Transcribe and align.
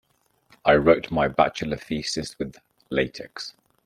I 0.65 0.77
wrote 0.77 1.11
my 1.11 1.27
bachelor 1.27 1.77
thesis 1.77 2.39
with 2.39 2.55
latex. 2.89 3.53